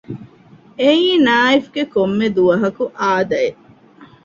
[0.79, 3.59] އެއީ ނާއިފްގެ ކޮންމެ ދުވަހަކު އާދައެއް